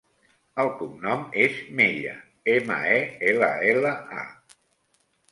[0.61, 2.13] El cognom és Mella:
[2.53, 2.95] ema, e,
[3.33, 3.93] ela, ela,
[4.23, 4.57] a.